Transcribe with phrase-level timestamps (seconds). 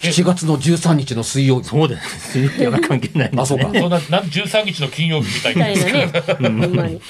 [0.00, 2.32] 7月の13日の水曜日そうです。
[2.32, 3.42] 水曜日は関係ないね。
[3.42, 6.66] あそうかそんな、なん13日の金曜日みたいなみたいなね。
[6.66, 7.00] ほんまに。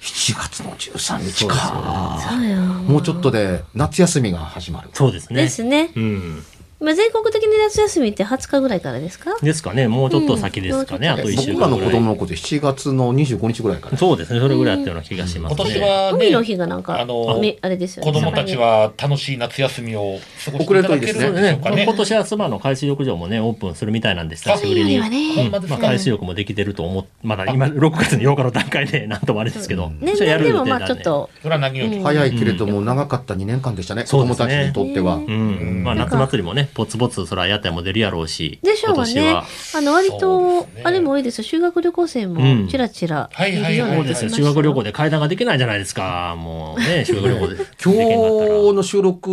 [0.00, 2.56] 7月の13日かそうよ。
[2.56, 5.42] もうちょっとで夏休みが始まるそうですね。
[5.42, 5.90] ですね。
[5.94, 6.44] うん。
[6.80, 9.36] まあ、全国的に夏休みって20日ぐらいからですか？
[9.42, 9.88] ですかね。
[9.88, 11.08] もうちょっと先ですかね。
[11.08, 11.90] うんあと1週僕らの間ぐらい。
[11.90, 14.38] 子供の子で7月の25日ぐらいからそうですね。
[14.38, 15.70] それぐらいあったような気がします今ね。
[15.74, 18.12] 年はね、海の日がなんか、あのめあれですよね。
[18.12, 21.40] 子供たちは楽しい夏休みを過ごしていただけるんでしょうね。
[21.40, 21.60] ね。
[21.84, 25.00] 今年は妻の海水浴場もね、オープンするみたいなんで、久しぶりに。
[25.00, 29.90] はねまあ、海水浴もできてると思っ、まだ今、6月の8日の段階で、なんともあれですけど。
[30.00, 32.00] 年それや々でもまあちょっと、それは何より。
[32.00, 35.82] 早いけれども長かった2年間でしたね子供たちそうですねにとってはうん。
[35.84, 38.58] まあ、夏祭りもね、ぽつぽつ、そら屋台も出るやろうし。
[38.62, 39.42] でしょうがね。
[39.74, 41.44] あの、割とあれも多いですよ。
[41.44, 44.46] 修学旅行生うもんちらちらはいいるようにはないりましたそうですよ。
[44.46, 46.36] 修学旅行で階段ができないじゃないですか。
[46.38, 47.56] もうね、 修学旅行で。
[47.82, 49.30] 今日の収録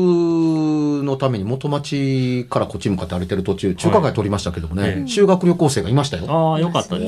[1.03, 7.05] のために元町からこっちに向かって歩いてる途中中華街通りましたけどもね、はい修学旅行生がいましたよああ、よかったで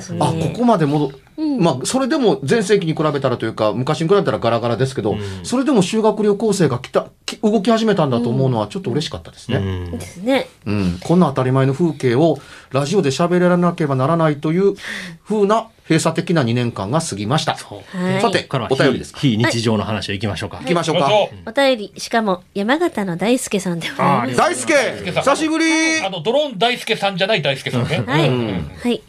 [0.00, 0.18] すね。
[0.20, 9.90] あここまで戻うんまあそれでも前世紀に比べたらというか昔に比べたらガラガラですけど、それでも修学旅行生が来たき動き始めたんだと思うのはちょっと嬉しかったですね、うん。
[9.90, 10.48] ですね。
[10.64, 10.98] うん。
[11.02, 12.38] こんな当たり前の風景を
[12.70, 14.74] ラジオで喋らなければならないという
[15.24, 17.54] 風な閉鎖的な2年間が過ぎました。
[17.54, 18.20] はい。
[18.20, 19.20] さてお便りですか？
[19.20, 20.58] 非非日常の話をいきましょうか。
[20.58, 21.10] 行きましょうか、
[21.44, 24.36] お便り、しかも山形の大輔さんでございます。
[24.36, 24.72] 大輔。
[25.04, 25.64] 久しぶり。
[26.04, 28.04] あの、ドローン大輔さんじゃない大輔さんね。
[28.06, 28.30] はい。
[28.30, 29.02] はい。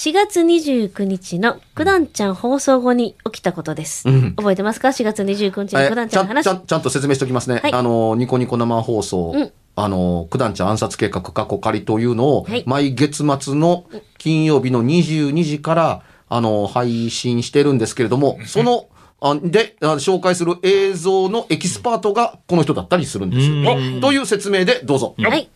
[0.00, 4.08] 4月29日の九段ちゃん放送後に起きたことです。
[4.08, 6.44] うん覚えてますか ?4 月29日の九段ちゃんの話。
[6.44, 7.60] ちゃんちゃんと説明しておきますね。
[7.62, 13.84] はいあの、ニコニコ生放送、うんあの、九段ちゃん暗殺計画過去仮というのを、はい毎月末の
[14.16, 18.88] 金曜日の22時から、あの、配信してるんですけれども、その、
[19.20, 24.00] あで、あ紹介する映像のエキスパートがこの人だったりするんですよ。
[24.00, 25.14] という説明でどうぞ。
[25.18, 25.50] はい。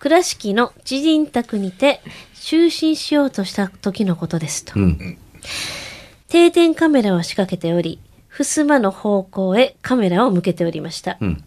[0.00, 2.00] 倉敷の知人宅にて
[2.46, 4.78] 就寝しようとした時のことですと。
[4.78, 5.18] うん。
[6.28, 7.98] 定点カメラを仕掛けており、
[8.28, 11.18] 襖の方向へカメラを向けておりました。
[11.20, 11.44] うん。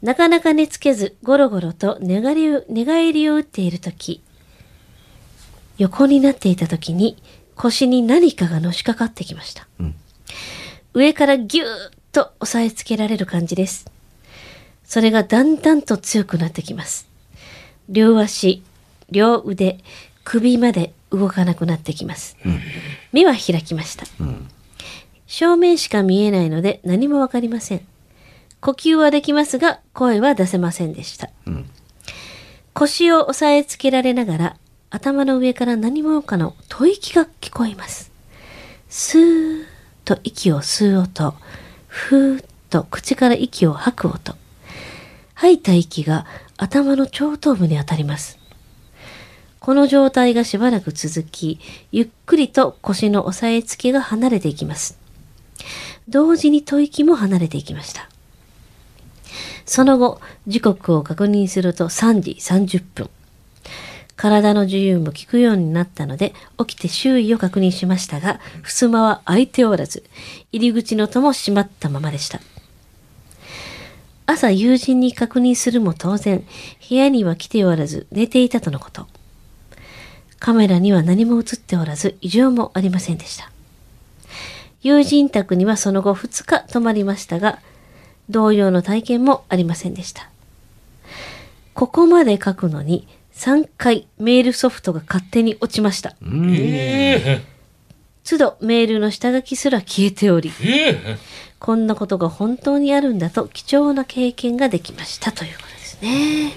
[0.00, 4.22] なかなか寝つけず、ゴロゴロと寝返りを寝返りを打っているとき、
[5.76, 7.22] 横になっていたときに
[7.54, 9.68] 腰に何かがのしかかってきました。
[9.78, 9.94] うん
[10.94, 13.90] 上からぎゅーっと押さえつけられる感じです。
[14.84, 17.08] それがだんだんと強くなってきます。
[17.88, 18.62] 両足、
[19.12, 19.78] 両腕、
[20.24, 22.36] 首まで動かなくなってきます。
[23.12, 24.06] 目は開きました。
[25.26, 27.86] 正面しか見えないので何もわかりません。
[28.60, 31.30] 呼吸はできますが声は出せませんでした。
[32.74, 34.56] 腰を押さえつけられながら
[34.90, 38.10] 頭の上から何者かの吐息が聞こえます。
[38.88, 39.64] スーッ
[40.04, 41.34] と息を吸う音、
[41.86, 44.36] ふーっと口から息を吐く音。
[45.34, 46.26] 吐いた息が
[46.56, 48.38] 頭の頂頭部に当たります。
[49.62, 51.60] この状態がしばらく続き、
[51.92, 54.98] ゆっくりと腰の押さえつけが離れていきます。
[56.08, 58.08] 同時に吐息も離れていきました。
[59.64, 63.10] その後、時刻を確認すると3時30分。
[64.16, 70.02] 体の自由も効くようになったので、起きて周囲を確認しましたが、襖は開いておらず、
[70.50, 72.40] 入り口の戸も閉まったままでした。
[74.26, 76.44] 朝友人に確認するも当然、
[76.88, 79.06] 部屋には来ておらず寝ていたとのこと。
[80.42, 83.48] カメラには何も映っておらず異常もありませんでした。
[84.82, 87.60] 友人宅にはその後2日泊まりましたが、
[88.28, 90.28] 同様の体験もありませんでした。
[91.74, 96.16] ここまで書くのに3回メールソフトが勝手に落ちました。
[96.20, 97.40] え
[98.24, 101.18] 都度メールの下書きすら消えており、ー、え
[101.60, 106.52] こんなことが本当にあるんだと貴重な経験ができましたということですね。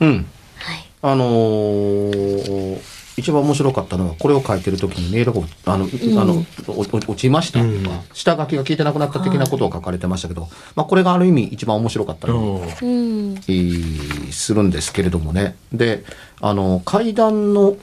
[0.00, 0.26] うん。
[0.56, 0.86] はい。
[1.02, 13.34] あのー一番面白かったのは、これを書いてる時にメールが、あの、あの、おお落ちましたとか、下書きが効いてなくなった的なことを書かれてましたけど、まあ、これがある意味一番面白かったのにうん。
[13.36, 15.56] えーするんですけれどもね。
[15.72, 16.04] で、
[16.40, 17.76] あの、階段の、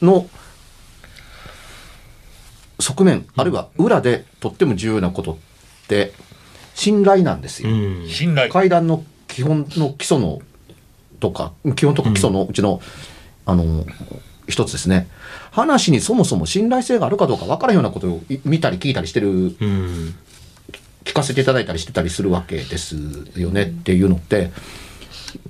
[0.00, 0.26] の、
[2.78, 5.36] 側面、あるいは裏でとっても重要なことっ
[5.88, 6.12] て、
[6.74, 7.70] 信頼なんですよ。
[7.70, 7.72] う
[8.04, 8.50] ん信頼。
[8.50, 10.40] 階段の基本の基礎の
[11.18, 12.80] とか、基本とか基礎のうちの、
[13.44, 13.84] あの、
[14.50, 15.08] 一つですね。
[15.50, 19.32] 話にそもそも信頼性があるかどうか分からんようなことをい見たり聞いたりしてる、う
[19.64, 20.14] ん
[21.02, 22.94] 聞かせていただいたりしてたりするわけです
[23.34, 24.50] よねっていうのって、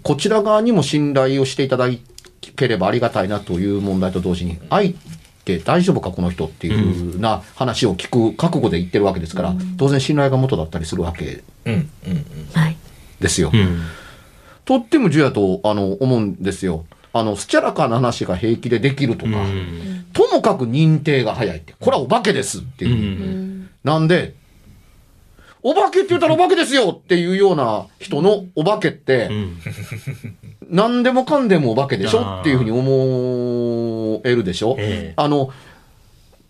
[0.02, 1.88] こちら側にも信頼をしていただ
[2.56, 4.94] ければありがたいなという問題と同時に、相
[5.44, 12.26] 手大丈夫かこの人っていうふうな話を聞く覚悟で言ってるわけですから、当然信頼が元だったりするわけうんうんうん。
[12.55, 12.76] はい。
[13.19, 13.50] ですよ。
[13.52, 13.81] うん
[14.70, 16.85] とっても重要だとあの思うんですよ。
[17.12, 20.06] あの、スチャラカな話が平気でできるとか、うん。
[20.12, 22.94] ともかく認定が早いって、これはお化けですっていう。
[22.94, 23.70] うん。
[23.82, 24.34] なんで、
[25.62, 29.58] お化けって言ったらお化けですよっていうような人のお化けって、うん。
[30.70, 35.50] 何でもかんでもお化けでしょっていうふうに思えるでしょ、ええあの、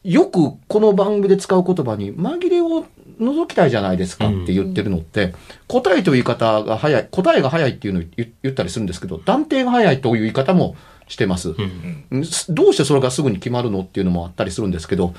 [0.04, 2.86] よくこの番組で使う言葉に紛れを
[3.20, 5.34] 除きたいじゃないですかって言ってるのって、
[5.68, 10.76] 答えという言い方が早い、答えが早いっていうのを言言ったりするんですけど、断定が早いという言い方も
[11.08, 11.50] してます。
[11.50, 15.14] うんどうしてそれがすぐに決まるのっていうのもあったりするんですけど、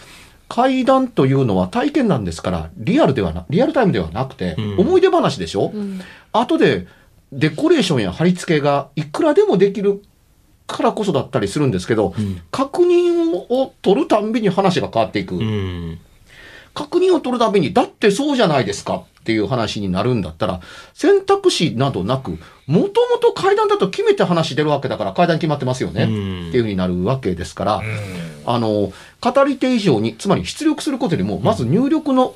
[0.49, 6.01] 階段というのは体験なんですから、リアルではな、リアルタイムではなくて、うん思い出話でしょ、うん。
[6.33, 6.87] 後で
[7.31, 10.01] デコレーションや貼り付けがいくらでもできる
[10.67, 15.35] からこそだったりするんですけど、うん確認を取るたんびに話が変わっていく。
[15.35, 15.99] うん
[16.73, 20.61] 確認を取るたびに、だってそうじゃないですかっていう話になるんだったら、
[20.93, 26.03] 選択肢などなく、もともと階段だと決めて話出るわけだから階段決まってますよね。
[26.03, 26.49] うん。
[26.49, 27.83] っていうふうになるわけですから、うん。
[28.45, 32.35] あの、語り手以上に、つまり出力することよりも、まず入力の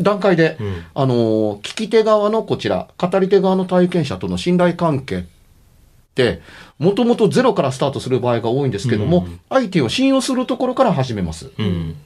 [0.00, 0.84] 段階で、うん。
[0.94, 1.14] あの、
[1.58, 5.24] 聞き手側のこちら、語り手側の体験者との信頼関係っ
[6.14, 6.40] て、
[6.78, 9.40] もともとゼロからスタートする場合が多いんですけども、うん。
[9.50, 11.52] 相手を信用するところから始めます。
[11.58, 11.96] うん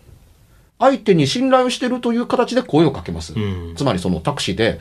[0.78, 3.34] 相手に信頼をしているという形で声をかけます。
[3.34, 3.74] うん。
[3.76, 4.78] つまりそのタクシーで、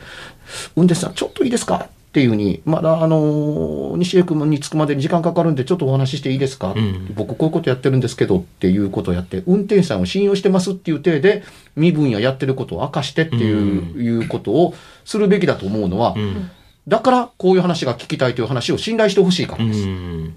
[0.76, 1.76] 運転手さん、ちょっといいですか？
[1.76, 11.42] っていうふうに、まだあのー西江君に着くまでに時間かかるんで、ちょっとお話ししていいですか、うん僕こういうことやってるんですけどっていうことをやって、運転手さんを信用してますっていう体で、
[11.76, 14.02] 身分ややってることを明かしてっていう,、うん。
[14.22, 14.74] いうことを
[15.04, 16.50] するべきだと思うのは、うん。
[16.86, 19.86] だからこういう話が聞きたいという話を信頼してほしいからうです。
[19.86, 20.34] ん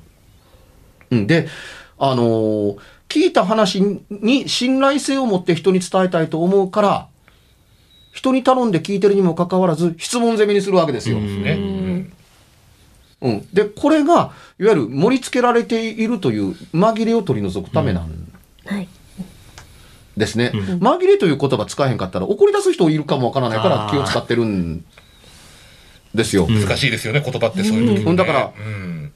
[1.11, 1.47] うん、で、
[1.99, 2.77] あのー
[3.11, 7.07] 聞いた話に信頼性を持って人に伝えたいと思うから、
[8.13, 11.17] 人に頼んで聞いてるにもかかわらず、質問攻めにするわけですよ。
[11.17, 11.51] うんね。
[11.51, 12.13] うん
[13.21, 13.47] うん。
[13.53, 18.31] で、これが、いわゆる盛り付けられているという紛れを取り除くためなん
[18.65, 18.87] はい。
[20.17, 20.51] ですね。
[20.53, 24.83] うん紛れという言葉使えへんかったら、怒り出す人いるかもわからないから気を使ってるん
[26.15, 26.47] ですよ。
[26.49, 28.11] うん難しいですよね、言葉ってそういう時に、ね。
[28.11, 29.11] うんだからうん。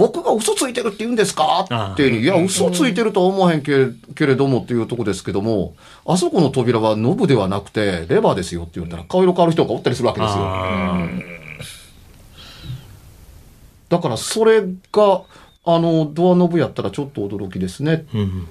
[0.00, 1.66] 僕が嘘ついてるって言うんですか？
[1.70, 5.76] あっていうに、いや、嘘ついてるとは思わへんけけれどもっていうとこですけども、
[6.06, 10.36] あそこの扉はノブではなくて、レバーですよって言ったら、顔色変わる人がおったりするわけですよ。
[10.42, 11.08] あ
[13.90, 15.22] だから、それが、
[15.64, 18.06] あの、ドアノブやったらちょっと驚きですね。
[18.14, 18.48] うん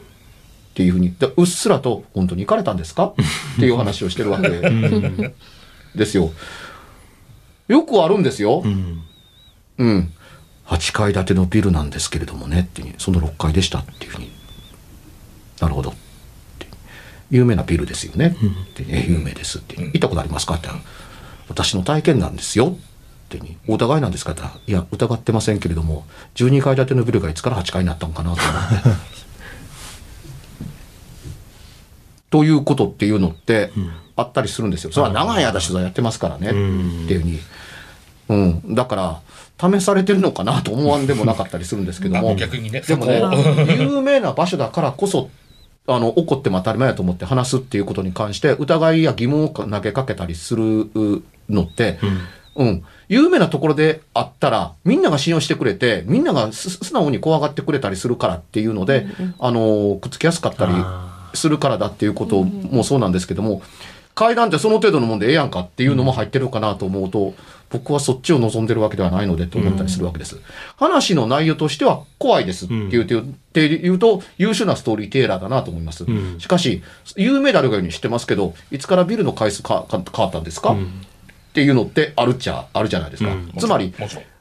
[0.76, 3.08] ていうふうに、でうっすらと、本当に行かれたんですか？
[3.08, 4.48] っていう話をしてるわけ。
[4.48, 5.34] うん。
[5.94, 6.30] ですよ。
[7.68, 8.62] よくあるんですよ。
[8.64, 8.68] う。
[8.68, 9.02] ん。
[9.78, 10.14] うん。
[10.70, 14.32] 8階建てのビルなんですけれどもねっていうその6階でしたっていうふうに。
[15.60, 15.90] なるほど。
[15.90, 15.94] っ
[16.60, 16.68] て
[17.32, 18.36] 有名なビルですよね。
[18.72, 19.76] ってえ有名ですって。
[19.82, 20.56] 行ったことありますか？
[20.56, 20.70] って。
[21.48, 22.68] 私の体験なんですよ。
[22.68, 22.78] っ
[23.30, 23.58] てに。
[23.68, 24.32] お疑いなんですか？
[24.34, 24.42] って。
[24.68, 29.10] いや、疑ってませんけれども、12階建てのビルがいつから8階になったのかなと思って。
[32.30, 33.72] ということっていうのって
[34.16, 34.92] あったりするんですよ。
[34.92, 36.50] それは長い間取材やってますからね。
[36.52, 37.40] うんっていうふうに。
[38.30, 38.36] う
[38.72, 38.76] ん。
[38.76, 39.22] だから、
[39.60, 42.32] 試されてるのかなと思わんでもなかったりするんですけども。
[42.32, 43.06] あ逆にね、でも。
[43.06, 43.22] ね、
[43.80, 45.30] 有名な場所だからこそ、
[45.88, 52.00] あの、怒っても当たり前だと思って話すっていうことに関して、疑いや疑問を投げかけたりするうのって、
[52.56, 52.84] うん。
[53.10, 59.08] 有名なところであったら、みんなが信用してくれて、みんながす素直に怖がってくれたりするからっていうので、
[59.40, 63.62] あの、くっつきやすかったりあするからだっていうこともそうなんですけども、
[64.20, 67.36] 階段ってその程度のもんでええやんかっていうのも入ってるかなと思うと、
[67.70, 70.42] 僕はそっちを望んでるわけではないのでと思ったりするわけです。
[70.76, 73.24] 話の内容としては怖いですって言うと、っ
[73.54, 76.04] ていうと優秀なストーリーテーラーだなと思います。
[76.04, 76.84] んしかし、
[77.16, 80.76] 有名であるがように知ってますけど、いつからビルの回数かか変わったんですか、っ
[81.54, 83.32] ていうのってあるっちゃあるじゃないですか。
[83.32, 83.94] うんつまり、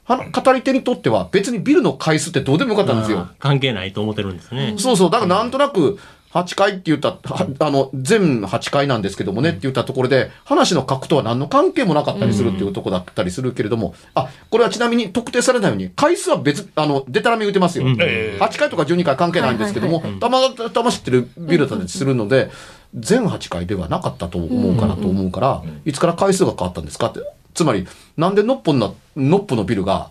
[0.08, 3.28] 語り手にとっては別にビルの回数ってどうでもよかったんですよ。
[3.38, 4.74] 関係ないと思ってるんですね。
[4.76, 5.10] そうそう。
[5.10, 6.00] だからなんとなく、
[6.34, 17.86] 8回って言った、はあの、全8回なんですけどもねって言ったところで、話の核とは何の関係もなかったりするっていうところだったりするけれども、あ、これはちなみに特定されないように、回数は別、あの、デタラメ言ってますよ。
[17.86, 17.92] うん。
[18.00, 18.38] ええ。
[18.40, 22.50] 8回とか12回関係ないんですけども、たまたま知ってるビルだったりするので、
[22.94, 27.20] 全8回ではなかったと思うかなと思うから、いつから回数が変わったんですかって。
[27.54, 30.10] つまり、なんでノッポな、ノッポのビルが、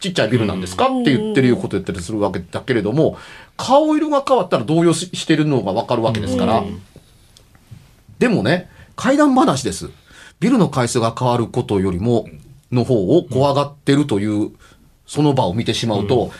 [0.00, 3.18] ちっちゃいビルなんですかって言ってること言ったりするわけだけれども、
[3.58, 6.64] 顔色が変わったら動揺ししてるのがわかるわけですから。
[8.18, 9.90] でもね、怪談話です。
[10.40, 12.26] ビルの回数が変わることよりも、
[12.70, 14.52] の方を怖がってるという、
[15.06, 16.30] その場を見てしまうと、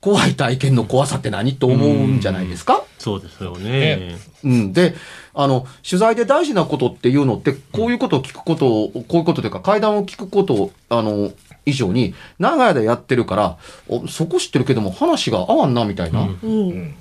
[0.00, 4.16] 怖い体験の怖さって何と思うんじゃないですか、そうですよね。
[4.44, 4.94] うん、で、
[5.34, 11.32] あの、取材で大事なことっていうのって、こういうことを聞くことを、こういうことというか、会談を聞くことを、あの、
[11.66, 13.56] 以上に、長い間やってるから、
[13.88, 16.28] おそこ知ってるけども、話が合わんな、みたいな。
[16.42, 16.94] うん。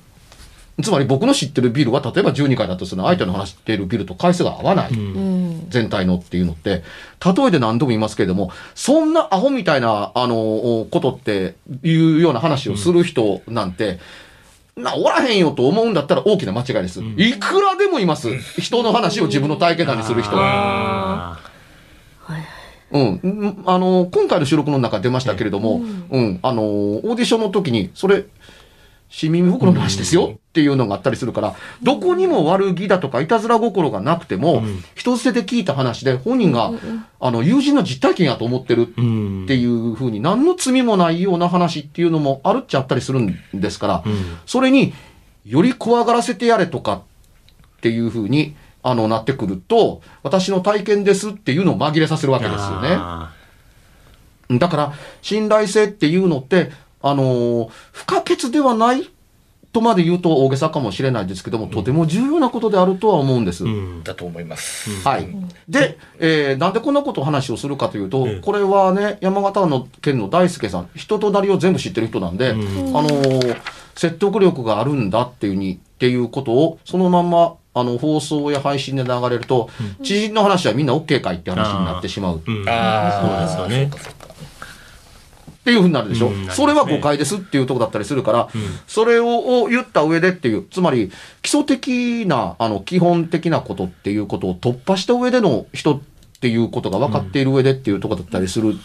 [0.81, 4.91] つまり僕の知ってるビルは、例えば12階だとするの相手の話しているビルと回数が合わない。
[4.91, 5.65] うん。
[5.69, 6.83] 全体のっていうのって、
[7.23, 13.99] 例えで何度も言いますけれども、そんなアホみたいな、あの、ことっていうような話をする人なんて、
[14.75, 17.01] な、おらへんよと思うんだったら大きな間違いです。
[17.17, 18.37] いくらでもいます。
[18.59, 20.31] 人の話を自分の体験談にする人。
[20.35, 21.39] あ
[22.91, 23.03] うん。
[23.23, 26.39] んあの、今回の収録の中出ましたけれども、うん。
[26.41, 28.25] あの、オーディションの時に、それ、
[29.11, 34.63] 市民袋の話ですよっていうのがあったりするから、どこにも悪気だとかいたずら心がなくても、
[34.95, 36.71] 人捨てで聞いた話で本人が、
[37.19, 44.37] あの、友人の実体験やと思ってるっていうふうに、何の罪もないような話っていうのもあるっちゃあったりするんですから、うん。
[44.45, 44.93] それに
[45.45, 52.89] より怖がらせてやれとかっていうふうに、あの、なってくると、私の体験ですっていうのを紛れさせるわけですよね。
[52.91, 53.31] あ
[54.51, 56.71] だから、信頼性っていうのって、
[57.01, 59.09] あのー不可欠ではない
[59.73, 63.63] とまで言うと大げさかもしれないですけども、とても重要なことであるとは思うんです。
[63.63, 64.89] ーうんだと思います。
[65.07, 65.27] はい。
[65.69, 72.57] で、えーなんでこんなことを話をするかというと、ええこれはね、山形の県の大輔さん、人となりを全部知ってる人なんで、う
[72.91, 73.61] んあのー
[73.95, 79.69] 説得力があるんだっていうに、っていうことを、そのまんま、あの、放送や配信で流れると、
[80.03, 82.41] 知人の話はみんな OK かいって話になってしまう。
[82.45, 82.67] うん。
[82.67, 84.21] ああ、そうですかそうか
[85.61, 86.45] っていうふうになるでしょ、うん。
[86.47, 86.51] ね。
[86.51, 88.49] それは誤解ですっていうところだったりするから、
[88.87, 91.11] それをを言った上でっていう、つまり
[91.43, 96.01] 基礎的な、あの、基本的なことっていうことを突破した上での人っ
[96.41, 98.75] ていうことが分かっている上でっていうところだったりする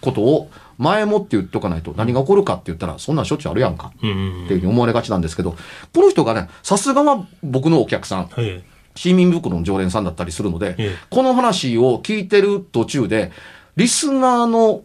[0.00, 3.92] ことを前もって言っとかないと何が起こるかって言ったら、そんなんしょっちゅうあるやんか。
[3.96, 5.56] っていうふうに思われがちなんですけど、
[5.94, 8.62] この人がね、さすがは僕のお客さん、はい
[8.96, 10.96] 市民袋の常連さんだったりするので、ええ。
[11.10, 13.30] この話を聞いてる途中で、
[13.76, 14.84] リスナーの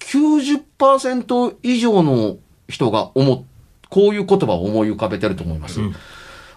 [0.00, 2.36] 90%以上の
[2.68, 3.42] 人が思っ、
[3.88, 5.80] こういう言葉を思い浮かべてると思います。
[5.80, 5.94] うん。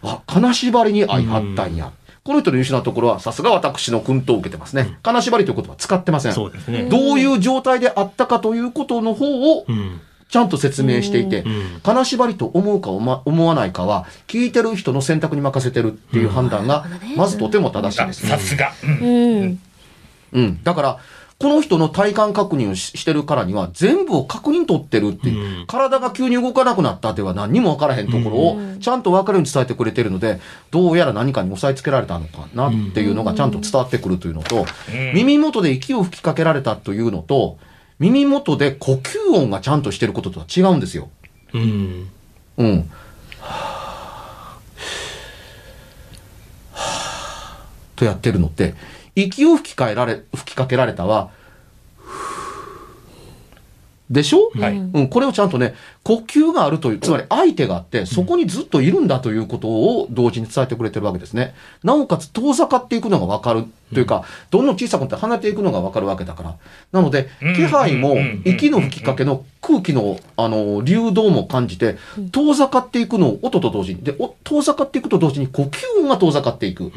[0.04, 1.92] あ、金縛りに相張ったんや。
[2.24, 4.98] この人の優秀なところは、さすが私の訓導を受けてますね。
[5.02, 6.34] 金縛りという言葉は使ってません。
[6.34, 6.84] そうですね。
[6.84, 10.02] どういう状態であったかということの方をうん
[10.32, 16.86] ちゃんと説明していて、うん金縛りと思うか思思わないかは、聞いてる人の選択に任せてるっていう判断が
[17.18, 18.30] まずとても正しいあですね。
[18.30, 18.72] さすが。
[18.84, 19.60] うんうん。
[20.34, 20.64] うん。
[20.64, 21.00] だから、
[21.42, 37.58] この人の体感確認をししてるからには、全部を確認取ってるっていう、うん体が急に動かなくなったでは何にも分からへんところを、ちゃんと分かるように伝えてくれてるので、どうやら何かに押さえつけられたのかなっていうのがちゃんと伝わってくるというのと、うん耳元で息を吹きかけられたというのと、
[38.00, 41.10] 耳元で呼吸音がちゃんとしてることとは違うんですよ。
[41.54, 42.10] うん
[42.58, 42.90] うん。
[47.96, 48.74] とやってるのって、
[49.16, 51.32] 息を吹きかえられ、吹きかけられたは、
[54.12, 54.78] でしょ、はい。
[54.78, 61.56] うん、これをちゃんとね、呼吸があるという、つまり相手があって、そこにずっといるんだということを同時に伝えてくれてるわけですね。
[61.82, 63.64] なおかつ遠ざかっていくのがわかる
[63.94, 66.56] というか、どんどん小さくなって離れていくのがわかるわけだから。
[66.92, 67.56] なので、うん。
[67.56, 68.42] 気配もうん。
[68.44, 71.96] 息の吹きかけの空気の、あの、流動も感じて、
[72.34, 74.04] 遠ざかっていくのを音と同時に。
[74.04, 76.86] で、お遠ざかっていくと同時に呼吸音が遠ざかっていく。
[76.86, 76.92] うん。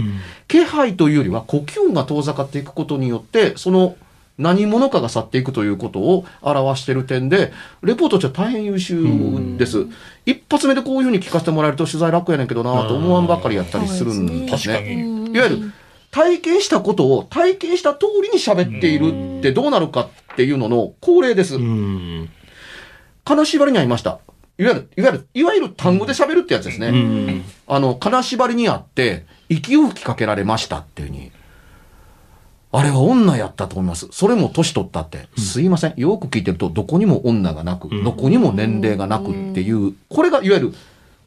[0.48, 3.94] 気配というよりは呼吸音が遠ざかっていくことによって、その
[4.36, 9.86] 何者かが去っていくということを表している点で、レポートとしては大変優秀です。
[10.26, 14.96] 一発目でこういうふうに聞かせてもらえると取材楽やねんけどなと思わんばっかりやったりするんです確かね。
[14.96, 15.32] に。
[15.32, 15.72] いわゆる
[16.10, 21.56] 体験したことを体験した通りに喋っているってどうなるかっていうのの恒例です。
[21.56, 22.30] うん
[23.24, 24.18] 金縛りにありました。
[24.58, 26.88] いわゆる、いわゆる、いわゆる単語で喋るってやつですね。
[26.88, 31.32] うんあの、金縛りにあって、息を吹きかけられましたっていうふうに。
[32.76, 34.08] あれは女やったと思います。
[34.10, 35.28] それも年取ったって。
[35.38, 35.94] すいません。
[35.96, 40.74] よく聞いてると、どこにも女がなく、んどこにも年齢がなくっていう、これがいわゆる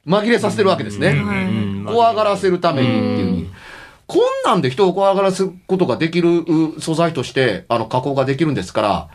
[0.05, 1.09] 紛れさせてるわけですね。
[1.09, 3.49] うん怖がらせるためにっていうふうに。
[4.07, 9.07] こんなんで人を怖がらせることができるう素材として、あの、加工ができるんですから、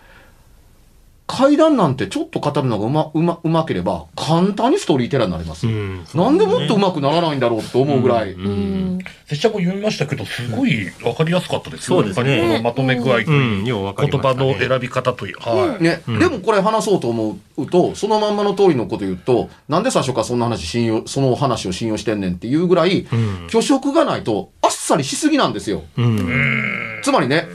[1.32, 5.66] 階段なんてちょっと語るのがうま、うま、うまければ、簡単にストーリーテラーになります。
[5.66, 6.04] うん。
[6.14, 8.32] なんでもっとうまくならないんだろうと思うぐらい。
[8.32, 8.98] うん。
[9.28, 12.02] 拙者も読みましたけど、すごいわかりやすかったですよ。
[12.02, 12.36] そうですね。
[12.36, 13.64] やっぱりこのまとめ具合とういい、ん。
[13.64, 14.52] ようわか言葉りましたね。
[14.52, 15.82] の選び方といい、はい。
[15.82, 16.18] ね、うん。
[16.18, 23.46] でもこれ話そうと思うと、そのまんまの通りのこと言うと、なんで最初からそんな話信用、その話を信用してんねんっていうぐらい、うん。
[23.50, 25.82] 虚飾がないとあっさりしすぎなんですよ。
[25.96, 27.00] うん。
[27.02, 27.46] つまりね、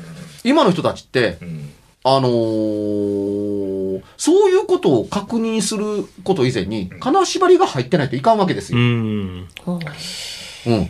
[0.43, 1.67] 今の人たちって、うん
[2.15, 8.81] あのーそういうことを確認すること以前に、金縛りが入ってないといかんわけですうよ。
[8.81, 9.47] ん
[10.65, 10.89] うん。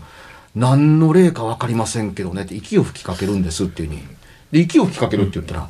[0.56, 4.02] 何の例かわかりませんけどねって、息を吹きかけるんですっていうに。
[4.52, 5.70] で、息を吹きかけるって言ったら、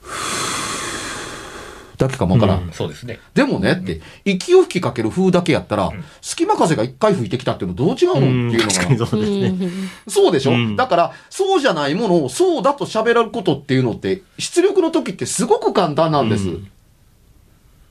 [0.00, 0.57] ふー
[1.98, 2.62] だけかもわからん。
[2.62, 3.18] うんそうですね。
[3.34, 5.90] でもねって、息を吹きかける風だけやったら、
[6.22, 9.06] 隙間風が一回吹いてきたっていうのどう違うのっていうのが。
[9.06, 9.70] そうですね。
[10.08, 16.48] そうでしょ、うんだから、そうじゃないものをそうだと喋られることっていうのって、出力の時ってすごく簡単なんです。
[16.48, 16.68] うん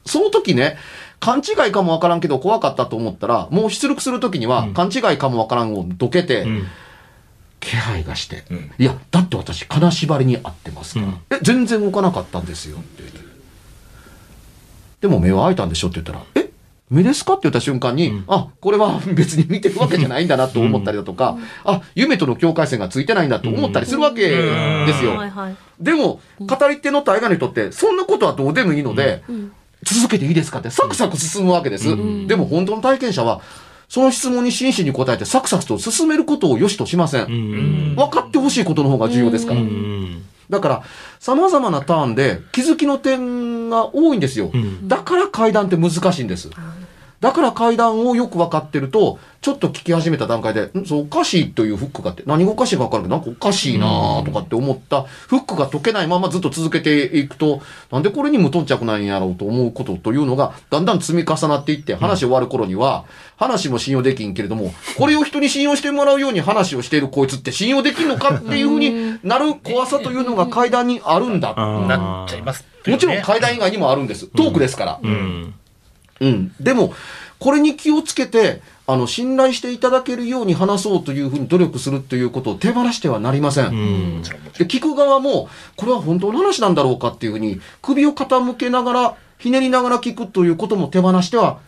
[0.05, 0.77] その時ね、
[1.19, 6.63] 勘違いかもわからんけど怖かったと思ったら、もう出力する時には、勘違いかもわからんをどけて、うん
[7.59, 13.26] 気配がして、うんいや、だって私、金縛りに合ってますから、うんえ、全然動かなかったんですよって言って。
[15.01, 15.87] でも目は開いたんでしょ？
[15.87, 16.49] って言ったら、え？
[16.89, 17.33] 目ですか？
[17.33, 25.21] って言った瞬間に、うんあ、これは別に見てるわけじゃないんだなと思ったりだとか、あ、夢との境界線がついてないんだと思ったりするわけですよ。
[25.79, 29.51] でも、語り手の大河にとって、そんなことはどうでもいいので、うん。
[29.83, 31.89] 続けていいですかってサクサク進むわけです。
[31.89, 32.27] うん。
[32.27, 33.41] でも本当の体験者は、
[33.89, 37.25] その質問に真摯に答えてサクサクと進めることを良しとしません。
[37.25, 37.95] うん。
[37.95, 39.61] 分かってほしいことの方が重要ですから。
[39.61, 40.23] うん。
[40.49, 40.83] だから、
[41.19, 44.51] 様々なターンで気づきの点が多いんですよ。
[44.53, 46.49] うんだから階段って難しいんです。
[47.19, 50.85] だから階段をよく分かってると、ちょっと聞き始めた段階で、ん？
[50.85, 63.05] そう、おかしいというフックがあって、何がおかしいか分かるけど、なんかおかしいなーとかって思った、フックが解けないままずっと続けていくと、なんでこれに無頓着なんやろうと思うことというのが、だんだん積み重なっていって、話終わる頃には、
[63.37, 71.55] 話も信用できんけれども、これを人に信用してもらうように話をしているこいつって信用できんのかっていうふうになる怖さというのが階段にあるんだ。
[71.55, 72.63] なっちゃいます。
[72.85, 74.27] もちろん階段以外にもあるんです。
[74.27, 74.99] トークですから。
[75.01, 75.53] うん
[76.19, 76.53] うん。
[76.59, 76.93] でも、
[77.39, 83.67] これに気をつけて、あの、信頼していただけるように話そうというふうに努力するということを手放してはなりません。
[83.67, 84.23] うん
[84.57, 91.59] で、聞く側も、これは本当の話なんだろうかっていうふうに、首を傾けながら、ひねりながら聞くということも手放しては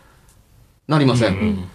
[0.88, 1.68] なりません。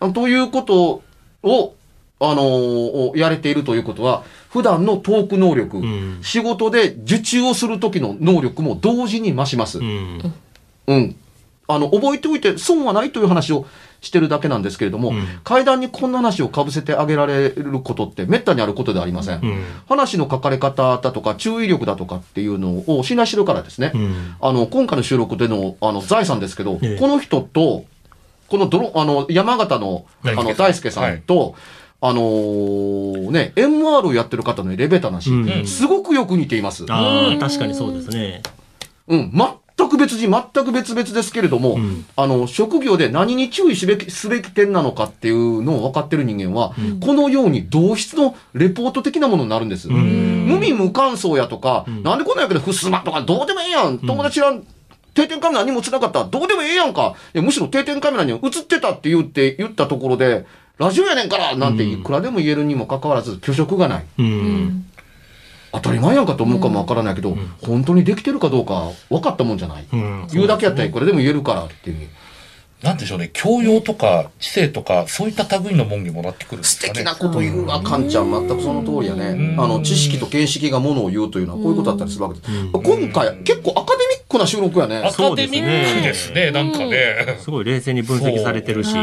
[0.00, 1.02] あということ
[1.42, 1.74] を、
[2.20, 9.80] あのーやれているということは、普段のトーク能力、ん仕事で受注をする時の能力も同時に増します。
[9.80, 10.32] うん
[10.86, 11.16] うん。
[11.66, 13.66] あの、覚えておいて損はないという話を
[14.00, 15.26] してるだけなんですけれども、うん。
[15.44, 19.40] 階段にこんな話をかぶせてあげられることって滅多にあることではありません。
[19.40, 19.64] うん。
[19.88, 23.92] 話の書かれ方だとか注意力だとかっていうのを信頼してるからですね。
[23.94, 24.36] うん。
[24.40, 26.98] あの、今回の収録での、あの、財産ですけど、ええ。
[26.98, 27.84] この人と、
[28.48, 31.04] このドロ、あの、山形の、あの、大輔さん。
[31.04, 31.54] 大輔さんと、
[32.00, 35.66] あのーね、MR をやってる方のエレベーターなし、うん。
[35.66, 36.84] すごくよく似ています。
[36.90, 38.42] ああ確かにそうですね。
[39.08, 39.40] うん、全
[39.96, 49.88] く別人、全く別々ですけれども、うんあの、職業で何に注意すべき、すべき点なのかっていうのを分かってる人間は、このように同質のレポート的なものになるんです。
[49.88, 49.92] ん
[50.46, 53.98] 無味無感想やとか、んなんでこんなんやけど、ふすまとかどうでもええやん。
[53.98, 54.64] 友達らん、
[55.14, 57.14] 定点カメラにも繋がったらどうでもええやんか。
[57.34, 60.44] いや、むしろ定点カメラには映ってたって言って、言ったところで、
[60.76, 64.04] ラジオやねんからなんていくらでも言えるにもかかわらず、虚飾がない。
[64.18, 64.86] うん
[65.74, 69.86] 当たり前やんかと思うかもわからないけど、本当にできてるかどうか分かったもんじゃない。
[69.92, 72.08] うん言うだけやったらいくらでも言えるからっていう。
[72.82, 76.92] なんでしょうね、教養とか知性とか、そういった類のもんにもなってくるんです素かね。
[76.98, 78.30] 敵なこと言うわ、カンちゃん。
[78.30, 79.56] 全くその通りやね。
[79.58, 82.50] あの、知識と見識がものを言うというのはこういうことだったりするわけです。
[82.72, 85.10] 今回、結構アカデミックな収録やねア。
[85.10, 87.38] カデミックですね、なんかね。
[87.40, 88.94] すごい冷静に分析されてるし、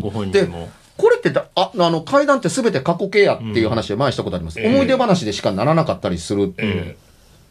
[0.00, 0.70] ご本人も。
[0.96, 4.60] これってだ、あ、あの、階段って全て過去形やっていう話で前にしたことあります。
[4.60, 6.54] ええ思い出話でしかならなかったりする。
[6.58, 6.96] え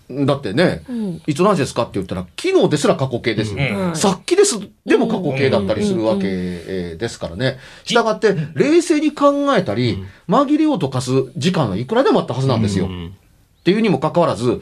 [0.09, 3.57] だってね、んいつ何時ですかって言ったら、昨日ですら過去形ですよ。
[3.59, 4.59] うんさっきです。
[4.85, 7.57] でも過去形だったりするわけえーですからね。
[7.85, 12.85] したがって、冷静に考えたり、紛れを溶かす時間はいくらでもあったはずなんですよ。
[12.85, 13.15] うん
[13.61, 14.61] っていうにもかかわらず、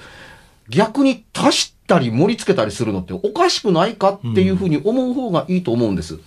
[0.69, 6.19] 逆に足したり盛り付けたりするのっておかしくないかっていうふうに思う方がいいと思うんです。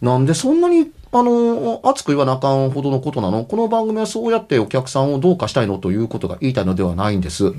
[0.00, 3.44] なんでそんなに、あの、熱く言わなあかんほどのことなの？
[3.44, 7.52] この番組はそうやってお客さんをどうかしたいのということが言いたいのではないんです。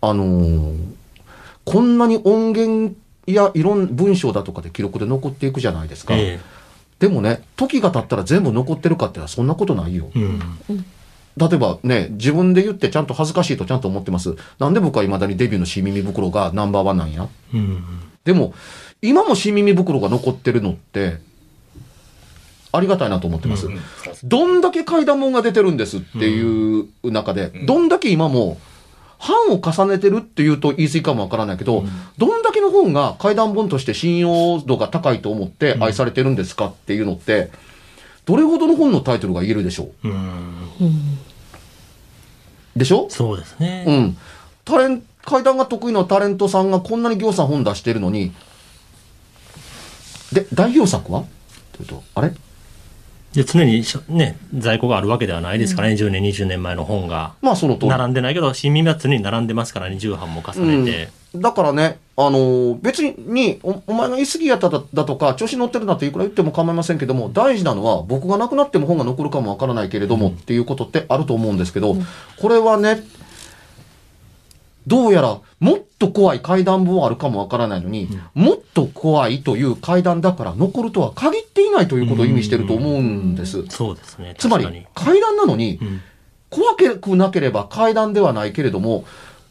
[0.00, 0.76] あのー
[1.66, 2.94] こんなに音源
[3.26, 6.14] やいろん文章だとかで記録で残っていくじゃないですか。
[6.16, 6.40] え
[6.98, 10.10] でもね、時が経ったら全部残ってるかってのはそんなことないよ。
[10.16, 10.40] えうん
[11.36, 14.34] 例えばね、自分で言ってちゃんと恥ずかしいとちゃんと思ってます。
[14.58, 17.28] なんで僕は未だにデビューの新耳袋がナンバーワンなんや？
[17.54, 17.84] うん
[18.24, 18.52] でも、
[19.02, 21.18] 今も新耳袋が残ってるのって、
[22.72, 23.66] ありがたいなと思ってます。
[23.66, 23.80] うん
[24.24, 28.58] どんだけ階段門が出てるんですっていう中で、どんだけ今も、
[29.18, 31.84] 版を重ねてるっていうと言い過ぎかもわからないけど、
[32.18, 37.50] どんだけの本が階段本として信用度が高いと思って愛されてるんですかっていうのって、
[38.26, 40.08] どれほどの本のタイトルが言えるでしょう？
[40.08, 41.18] うん。
[42.76, 43.06] でしょ？
[43.10, 43.84] そうですね。
[43.86, 44.16] うん。
[44.64, 48.32] タレン、階段が得意なタレントさんがこんなに行さん本出してるのに、
[50.32, 51.20] で、代表作は？
[51.20, 51.24] っ
[51.72, 52.32] ていうと、あれ？
[53.32, 57.34] で常にね、在庫があるわけではないですからね、10年、20年前の本が。
[57.42, 57.88] まあその通り。
[57.90, 61.08] 並んでないけど、新耳は常に並んでますからね、重版も重ねて。
[61.36, 71.94] だからね、あのー別にお、お前が言い過ぎやっただだとか、調子に乗ってるなっていくら言っても構いませんけども、大事なのは、僕が亡くなっても本が残るかもわからないけれども、っていうことってあると思うんですけど、
[72.40, 73.04] これはね、
[74.86, 83.64] どうやら、もっと怖い階段本あるかもわからないのに、もっと怖いという階段だから残るとは限っていないということを意味してると思うんです。
[83.68, 84.34] そうですね。
[84.38, 86.00] つまり、階段なのに、うん
[86.50, 89.04] 怖くなければ階段ではないけれども、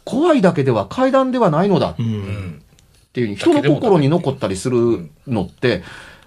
[0.04, 2.04] 怖いだけでは階段ではないのだう。
[2.04, 2.64] うんん
[3.08, 5.82] っていうに人の心に残ったりするのって、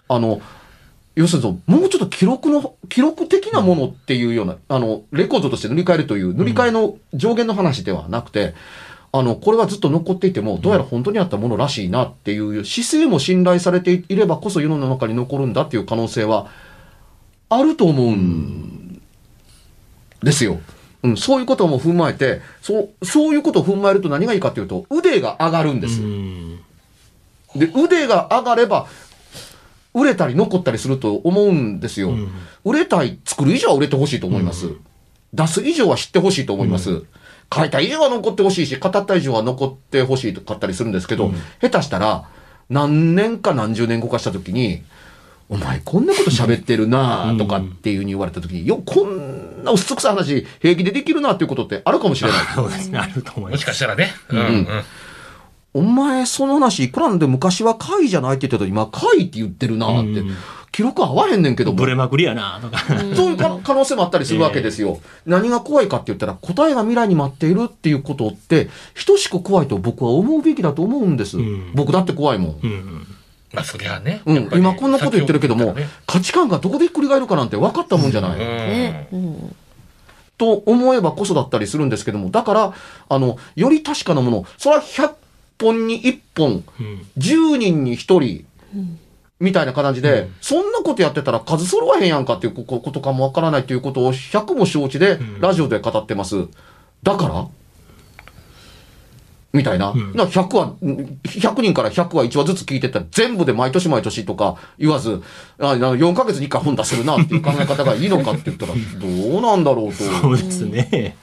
[0.08, 0.42] あの、
[1.14, 8.54] 要するにもうちょっと記録の、記録的なものっていうような、あの、レコードとして塗り替えるという、塗り替えの上限の話ではなくて、
[9.14, 16.48] あの、これはずっと残っていても、どうやら本当にあったものらしいなっていう姿勢も信頼されていればこそ世の中に残るんだっていう可能性は
[17.50, 19.02] あると思うん
[20.22, 20.60] ですよ。
[21.02, 26.00] うん、そういうことも踏まえて、そう、そういうことを踏まえると何がいいかというと、腕が上がるんです。
[26.00, 26.60] うん
[27.54, 28.86] で、腕が上がれば、
[29.92, 32.10] 売れたり残ったりすると思うんですよ。
[32.10, 32.32] うん
[32.64, 34.70] 売れたい、作る以上は売れてほしいと思います。
[35.34, 37.02] 出す以上は知ってほしいと思います。
[37.54, 42.24] 書いた以上は残ってほしいし、語った以上は残ってほしいとかったりするんですけど、下手したら、
[42.70, 44.82] 何年か何十年後かした時に、
[45.48, 52.40] お前こんなこと喋ってるなあとかっていうふうに言われた時に、よ、こんな薄くさい話平気でできるなっていうことってあるかもしれない。
[52.54, 53.66] そうですね、あると思いもします。
[53.66, 54.12] かしたらね。
[54.30, 54.68] うんうん
[55.74, 60.20] お前、その話、いくらなんで昔は貝じゃないって言ってたけど、今貝って言ってるなって。
[60.20, 60.36] うん
[60.72, 61.86] 記録合わへんねんけどもブ。
[61.86, 62.78] レまくりやなとか。
[63.14, 65.00] そういうか可能性もあったりするわけですよ。
[65.26, 68.70] 何が怖いかって言ったら、答えが未来に待っているっていうことって、
[69.06, 71.36] 等しく怖いと僕は思うべきだと思うんです。
[71.36, 72.60] ん僕だって怖いもん。
[72.62, 73.06] うん
[73.52, 74.22] まあそりゃね。
[74.24, 79.08] うん、今こんなこと言ってるけども、先を見価値観がどこでひっくり返るかなんて分かったもんじゃない。
[80.38, 82.74] と思えばこそだったりするんですけども、だから、
[83.10, 85.12] あの、より確かなもの、それは100
[85.60, 88.44] 本に1本、うん10人に1人、
[89.42, 96.46] みたいな感じで、そんなことやってたら数揃わへんやんかっていうこことかもわからないということを100も承知でんラジオで語ってます。
[97.02, 97.48] だから
[99.52, 99.92] みたいな。
[99.92, 105.20] んな100は、うん100人から100は1話ずつ聞いてったら全部で毎年毎年とか言わず、
[105.58, 111.16] ああの4ヶ月に1回本出せるなっていう考え方がいいのかって言ったら、 どうなんだろうとそうですね。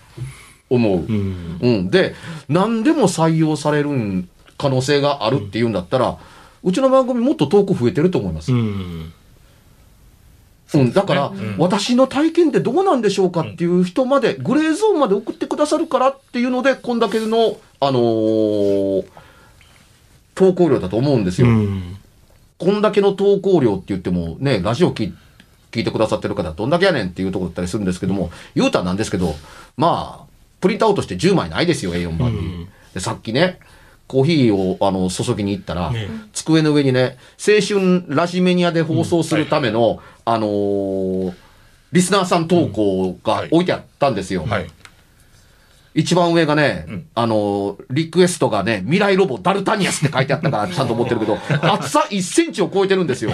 [0.69, 0.97] 思う。
[0.97, 1.89] うんうん。
[1.89, 2.15] で、
[2.49, 4.27] 何でも採用される
[4.57, 6.17] 可能性があるっていうんだったら、
[6.63, 8.51] うちの番組もっと遠く増えてると思います。
[8.51, 9.13] ううん。
[10.77, 19.05] んだから、私の体験ってどうなんでしょうかっていう人まで、グレーゾーンまで送ってくださるからっていうので、こんだけの、あのー
[20.35, 21.47] 投稿量だと思うんですよ。
[21.47, 21.97] うん
[22.59, 25.13] こんだけの投稿量って言ってもね、ラジオ聞
[25.71, 29.33] 聞いてくださってる方、どんだけやねんっていうところだったりするんですけども、言うたらなんですけど、
[29.77, 32.67] まあ、プリントアウトして10枚ないですよ、A4 版に。
[32.93, 33.59] でさっきね、
[34.09, 36.09] コーヒーをあの注ぎに行ったら、ね。
[36.33, 41.33] 机の上にね、青春ラジメニアで放送するための、あのー
[41.91, 44.45] リスナーさん投稿が置いてあったんですよ。
[44.45, 44.67] はい。
[45.93, 47.05] 一番上がね、ん。
[47.13, 53.29] あのーリクエストがね、未来ロボダルタニアスって書いてあったからちゃんと思ってるけど、 厚さ1センチを超えてるんですよ。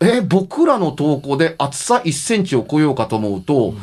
[0.00, 0.22] えー。
[0.26, 3.74] 僕らの投稿で厚さ1センチを超えようかと思うと、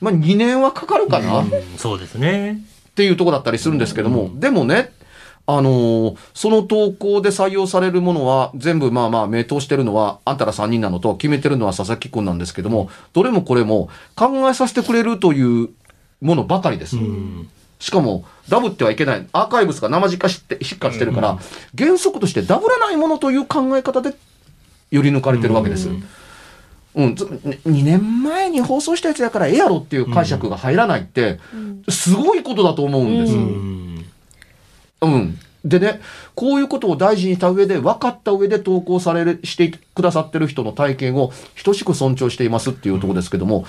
[0.00, 1.44] まあ2年はかかるかな、
[1.76, 2.71] そうですね。
[2.94, 4.92] ていうところだったりするんですけども、でもね、
[5.46, 15.70] あのーその投稿で採用されるものは、全部まあまあ、名答してるのは、あんたら3人なのと、決めてるのは佐々木くんなんですけども、どれもこれも考えさせてくれるという
[16.20, 16.96] ものばかりです。
[16.96, 17.48] うん
[17.82, 19.26] しかも、ダブってはいけない。
[19.32, 21.38] アーカイブスが生実化して、しっかりしてるから、
[21.76, 24.14] 原則としてダブらないものという考え方で、
[24.92, 25.88] より抜かれてるわけです。
[25.88, 26.04] うん、
[26.94, 31.38] ず2年前に放送したやつやからええやろっていう解釈が入らないって、
[31.88, 33.34] すごいことだと思うんです。
[33.34, 35.14] ううん。
[35.16, 36.00] んでね、
[36.34, 41.32] こういうことを大事にした上で、分かった上で投稿される、してくださってる人の体験を
[41.64, 43.64] 等しく尊重していますっていうところですけども、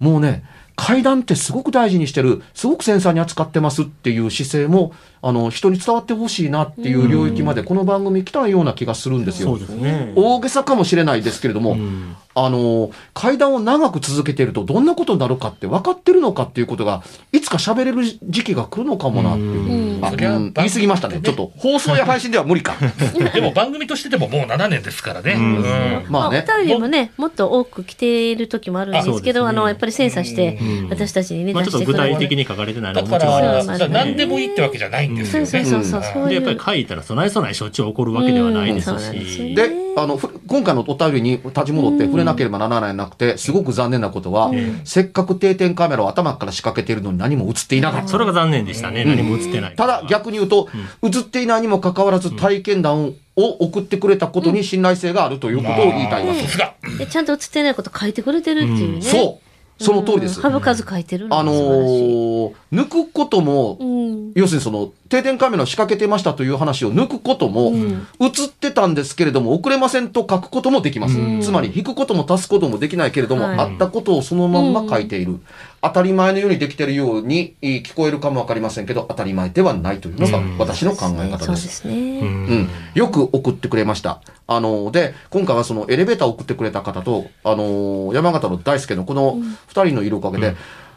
[0.00, 0.42] もうね、
[0.74, 9.50] 階段ってすごく大事にしてる、すごく繊細に扱ってますっていう姿勢も、あの、人に伝わってほしいなっていう領域までこの番組来たような気がするんですよ。
[9.50, 10.12] そうですね。
[10.16, 17.02] 大げさかもしれないですけれども、うんあの、階段を長く続けているとどんなことになるかって分かってるのかっていうことが、
[17.32, 19.72] いつか喋れる時期が来るのかもなっていう。
[19.72, 21.20] うんあ言い過ぎましたね。
[21.20, 22.76] ちょっと、放送や配信では無理か。
[23.34, 25.32] でも番組としてでももう7年ですからね。
[25.32, 32.14] うんまあねお便りもね、もっと多く来ている時もあるんですけど、ねあの、やっぱり精査してう、ん私たちにね、まあちょっと具出してくれる。
[32.14, 35.46] 体的に書かれてないのもちろんありますしそう何でもいいってわけじゃないんですよね。
[35.46, 36.28] そうそうそうそう、うんそういう。
[36.28, 39.42] でやっぱり書いたら備え備えしょっちゅう起こるわけではないですうんそうなんですよし。
[39.50, 44.50] ねで、あの、ふ今回のお便りに立ち戻って触れなければならないなくて、すごく残念なことは、
[44.84, 48.08] せっかく定点カメラを頭から仕掛けているのに何も映っていなかった。
[48.08, 49.04] それが残念でしたね。
[49.04, 49.76] 何も映ってない。
[49.76, 50.68] ただ逆に言うと、
[51.02, 56.58] 映っていないにもかかわらず体験談を送ってくれたことに信頼性があるということを言いたいわけです。
[56.58, 56.74] が。
[56.98, 59.02] でちゃんと映ってないこと書いてくれてるっていうね。
[59.02, 59.47] そう
[59.78, 60.40] その通りです。
[60.40, 61.52] うん省かず書いてるあの。
[61.52, 64.32] ー抜くことも、うん。
[64.34, 67.72] 要するにその定点カメラを仕掛けてましたという話を抜くことも、
[68.20, 71.16] 映ってたんですけれども遅れませんと書くこともできます。
[71.40, 75.40] つまり引くことも足すこともできないけれども、はいあったことをそのまんま書いている。
[75.80, 81.44] 当たり前のようにできているようにえー聞こえるかもわかりませんけど、当たり前ではないというのが私の考え方で。
[81.44, 82.20] そうですすね。
[82.20, 84.20] うん、よく送ってくれました。
[84.46, 89.38] あの、で、今回はそのエレベーターを送ってくれた方と、あの、山形の大輔のこの
[89.68, 90.56] 二人のいるおかげで、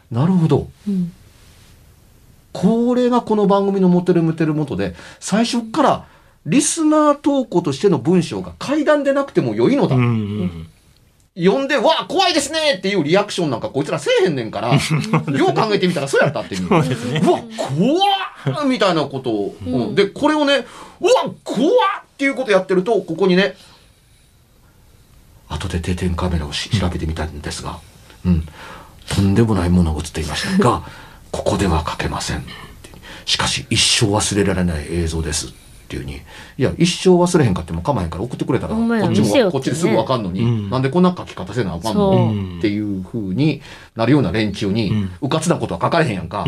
[0.09, 0.69] なるほど。
[0.87, 1.13] うん
[2.53, 6.05] これがこの番組の持てる持てるもとで、最初から
[6.45, 9.95] リスナー投稿としての文章が階段でなくても良いのだ。
[9.95, 10.70] うんうん読ん
[11.33, 14.73] で、わあ、怖いですねっていうリアクションなんかこいつらせえへんねんから、
[15.37, 16.67] よう考えてみたらそうやったっていう。
[16.67, 17.21] そうですね。
[17.23, 17.39] うわ、
[18.47, 19.95] 怖っみたいなことを、うん。
[19.95, 20.65] で、これをね、
[20.99, 23.55] うわ、怖っっていうことやってると、ここにね、
[25.49, 27.79] 後で定点カメラをし調べてみたんですが、
[28.23, 28.45] うん、
[29.09, 30.83] とんでもないものが映っていましたが、
[31.31, 32.45] ここでは書けません。
[33.25, 35.51] しかし、一生忘れられない映像です。
[35.91, 36.21] っていうに。
[36.57, 40.69] いや、一生忘れへんかっても構えへんから送ってくれたら、こっちも、こっちですぐわかんのに、うん。
[40.69, 42.33] なんでこんな書き方せなあかんの？
[42.59, 43.61] っていうふうに
[43.97, 46.45] なるような連中に、うかつなことは書かれへんやんか。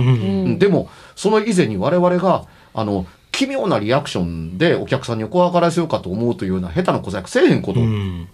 [0.58, 8.27] でも、その以前に我々が、あの、奇妙なリアクションでお客さんに怖がらせようかと思うというような下手な小細工せえへんことうん。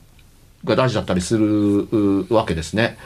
[0.66, 2.98] が大事だったりするうわけですね。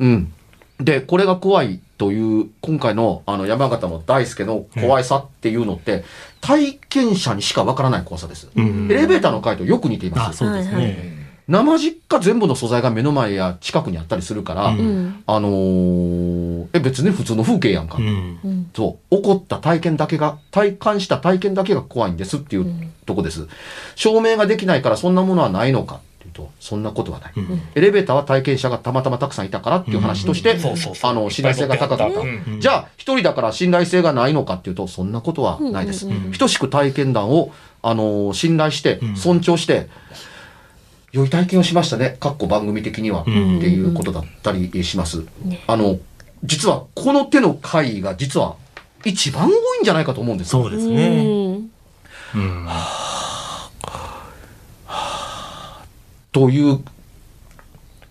[0.00, 0.32] うん。
[0.80, 6.04] で、これが怖いという、今回のあの山形の大輔の怖さっていうのって、
[6.40, 8.48] 体験者にしかわからない怖さです。
[8.54, 10.38] うんエレベーターの回とよく似ていまあ、す。
[10.38, 11.18] そうですね。
[11.48, 15.24] 生実家全部の素材が目の前や近くにあったりするから、うんうん。
[15.26, 17.96] あのーえ、別に普通の風景やんか。
[17.98, 18.70] うんうん。
[18.76, 23.48] そう、起こった体験だけが、体感した体験だけが怖いんですっていうとこです。
[23.96, 27.32] 証明ができないからそんなものはないのかいうと、そんなことはない。
[27.36, 30.58] うんエレベーターは体験者がたまたまたくさんいたからっていう話として。
[31.02, 32.20] あの、信頼性が高かった。
[32.20, 36.06] うんうんじゃあ、一人だから信頼性がないのかっていうと、そんなことはないです。
[36.06, 39.88] うんうんうん等しく体験談を、あのー信頼してう、ん尊重して、
[41.12, 42.16] 良い体験をしましたね。
[42.20, 43.22] かっこ番組的には。
[43.22, 45.24] ってんいうことだったりします。
[45.66, 45.98] あの、
[46.44, 48.56] 実は、この手の回が実は、
[49.04, 51.08] 一番多いんじゃないかと思うんですよそうですね。
[51.08, 51.70] うん
[52.34, 52.68] うん
[56.32, 56.80] という、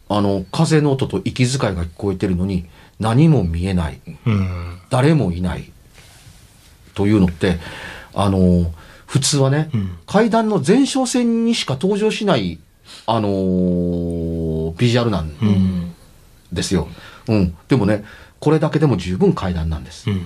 [0.09, 2.65] あの、風の音と息遣いが聞こえてるのに、
[2.99, 3.99] 何も見えない。
[4.25, 5.71] うん誰もいない。
[6.93, 7.59] というのって、
[8.13, 8.73] あの、
[9.05, 12.59] 普通はね、うん階段の前哨戦にしか登場しない
[13.05, 15.93] あのービジュアルなん
[16.51, 16.87] ですよ。
[17.27, 17.55] うん。
[17.67, 18.03] でもね、
[18.39, 20.09] これだけでも十分階段なんです。
[20.09, 20.21] うん。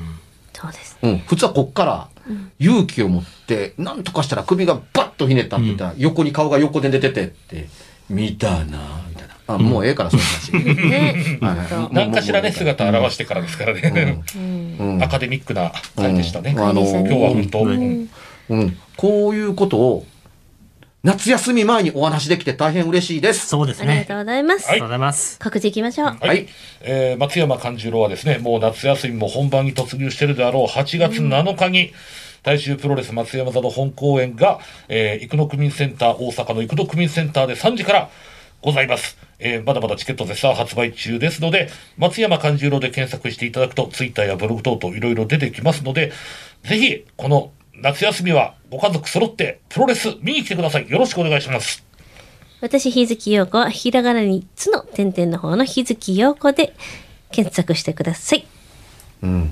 [0.54, 0.98] そうです。
[1.02, 1.18] うん。
[1.20, 2.08] 普通はこっから、
[2.60, 7.68] 勇気を持って、なんとかしたら首がバッとひねったって言ったら、横に顔が横で出ててって、
[8.10, 9.36] 見たなぁみたいな。
[9.48, 10.52] あ、もうええから、その話。
[10.90, 11.40] ね。
[11.92, 14.22] 何かしらね、姿を現してからですからね。
[15.02, 16.54] アカデミックな回でしたね。
[16.58, 18.10] うんあの今日は本当、うん
[18.50, 18.78] うん。
[18.98, 20.06] こういうことを、
[21.04, 23.48] 夏休み前にお話できて大変嬉しいです。
[23.48, 23.92] そうですね。
[23.92, 24.70] ありがとうございます。
[24.70, 25.40] ありがとうございます。
[25.40, 26.08] 告知いきましょう。
[26.08, 26.48] はい、はい
[26.82, 31.92] えー松山勘十郎はですね、もう夏休みも本番に突入しているであろう8月7日に、
[32.44, 38.10] 大衆プロレス松山座の本公演が、えー、生野区民センター、大阪の生野区民センターで3時から
[38.62, 39.18] ございます。
[39.40, 46.12] えーまだまだチケット絶賛発売中ですので、松山勘十郎で検索していただくと、ツイッターやブログ等々いろいろ出てきますので、
[46.64, 50.90] ぜひ、この夏休みはご家族揃ってプロレス見に来てください。
[50.90, 51.84] よろしくお願いします。
[52.62, 56.74] 私、日月陽子は、ひらがなにつの点々の方の日月陽子で
[57.32, 58.46] 検索してください。
[59.24, 59.52] うん。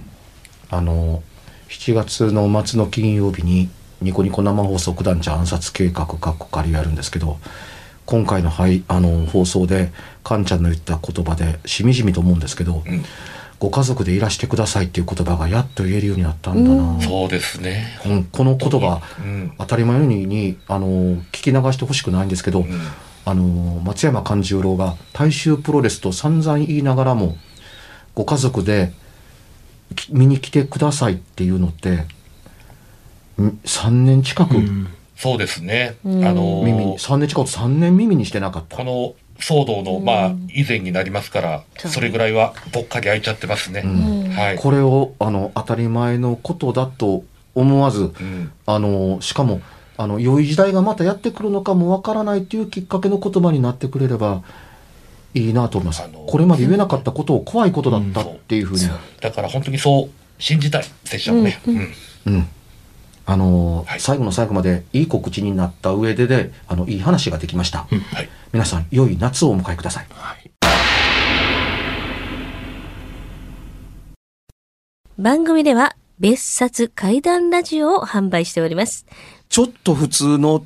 [0.70, 1.24] あの、
[1.70, 3.70] 7月の末の金曜日に、
[4.02, 7.38] ニコニコ生放送九段茶暗殺計画かっこ仮をやるんですけど、
[8.08, 9.92] 今回の,、はい、あの放送で、
[10.24, 12.84] カンちゃんの言った言葉で、しみじみと思うんですけど、ん
[13.60, 17.02] ご家族でいらしてくださいっていう言葉がやっと言えるようになったんだな。
[17.02, 18.00] そうですね。
[18.06, 19.54] うん、この言葉、うん。
[19.60, 22.66] 当たり前のようにあの聞き流してほしくないんですけど、ん
[23.26, 27.38] あの松山勘十郎が大衆プロレスと散々言いながらも
[28.16, 29.09] ご家族でき
[30.10, 32.06] 見に来てくださいっていうのって
[33.40, 34.56] 3年近く？
[35.16, 35.98] そうですね。
[36.06, 43.82] うんあのー耳に、3年近く3年耳にしてなかったこの騒動の、まあ、以前になりますから、それぐらいはぽっかり開いちゃってますね。
[43.82, 44.58] んはい。
[44.58, 47.24] これをあの当たり前のことだと
[47.56, 48.52] 思わずうん。
[48.66, 49.62] あのしかも
[49.98, 54.44] あの良い時代がまたやってくるのかもわからないというきっかけの言葉になってくれれば
[55.34, 56.04] いいなと思います。
[56.04, 58.82] あのこれまで言えなかったことを怖いことだったっていうふうに、
[59.22, 61.62] だから本当にそう信じたい、拙者もね。
[61.68, 61.94] うん。
[62.26, 62.48] うん。
[63.26, 67.80] あのはい最後の最後までいい告知になった上でで、あの、いい話ができました。
[67.80, 68.30] はい。
[68.52, 70.08] 皆さん、良い夏をお迎えください。
[75.20, 79.06] 番組では、別冊怪談ラジオを販売しております。
[79.48, 80.66] ちょっと普通の